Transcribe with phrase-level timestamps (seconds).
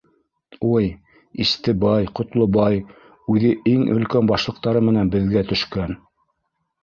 [0.77, 0.85] —Уй,
[1.43, 2.79] Истебай, Ҡотлобай
[3.35, 5.97] үҙе иң өлкән башлыҡтары менән беҙгә төшкән.